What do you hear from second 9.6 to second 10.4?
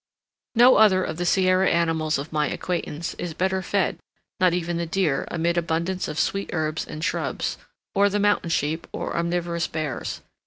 bears.